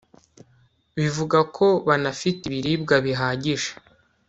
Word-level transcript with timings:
bivuga 0.97 1.37
ko 1.55 1.67
banafite 1.87 2.41
ibiribwa 2.45 2.95
bihagije 3.05 3.69